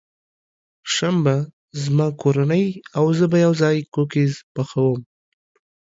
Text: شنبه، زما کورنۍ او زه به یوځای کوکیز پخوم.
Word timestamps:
شنبه، 0.95 1.35
زما 1.81 2.07
کورنۍ 2.21 2.65
او 2.97 3.05
زه 3.17 3.25
به 3.31 3.37
یوځای 3.45 3.77
کوکیز 3.93 4.33
پخوم. 4.53 4.99